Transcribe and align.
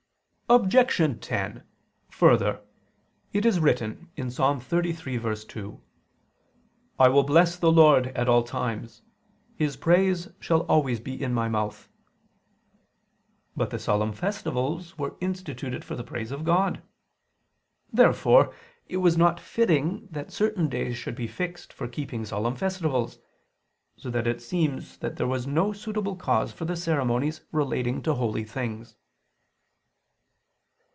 Objection 0.51 1.17
10: 1.17 1.63
Further, 2.09 2.61
it 3.31 3.45
is 3.45 3.61
written 3.61 4.09
(Ps. 4.17 4.37
33:2): 4.37 5.79
"I 6.99 7.07
will 7.07 7.23
bless 7.23 7.55
the 7.55 7.71
Lord 7.71 8.07
at 8.07 8.27
all 8.27 8.43
times, 8.43 9.01
His 9.55 9.77
praise 9.77 10.27
shall 10.41 10.63
always 10.63 10.99
be 10.99 11.13
in 11.13 11.33
my 11.33 11.47
mouth." 11.47 11.87
But 13.55 13.69
the 13.69 13.79
solemn 13.79 14.11
festivals 14.11 14.97
were 14.97 15.15
instituted 15.21 15.85
for 15.85 15.95
the 15.95 16.03
praise 16.03 16.33
of 16.33 16.43
God. 16.43 16.81
Therefore 17.93 18.53
it 18.89 18.97
was 18.97 19.17
not 19.17 19.39
fitting 19.39 20.09
that 20.11 20.33
certain 20.33 20.67
days 20.67 20.97
should 20.97 21.15
be 21.15 21.27
fixed 21.27 21.71
for 21.71 21.87
keeping 21.87 22.25
solemn 22.25 22.57
festivals; 22.57 23.19
so 23.95 24.09
that 24.09 24.27
it 24.27 24.41
seems 24.41 24.97
that 24.97 25.15
there 25.15 25.27
was 25.27 25.47
no 25.47 25.71
suitable 25.71 26.17
cause 26.17 26.51
for 26.51 26.65
the 26.65 26.75
ceremonies 26.75 27.39
relating 27.53 28.01
to 28.01 28.15
holy 28.15 28.43
things. 28.43 28.97